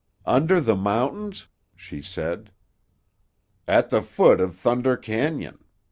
"Under 0.25 0.59
the 0.59 0.75
mountains?" 0.75 1.47
she 1.75 2.01
said. 2.01 2.51
"At 3.67 3.91
the 3.91 4.01
foot 4.01 4.41
of 4.41 4.55
Thunder 4.55 4.97
Cañon. 4.97 5.59